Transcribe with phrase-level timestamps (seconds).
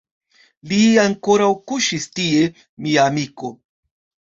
[0.71, 2.51] Li ankoraŭ kuŝis tie,
[2.87, 3.59] mia amiko.